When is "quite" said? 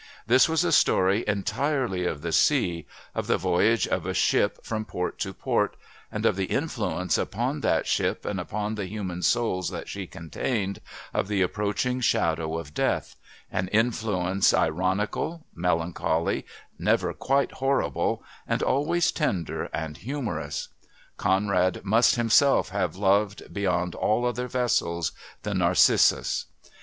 17.13-17.51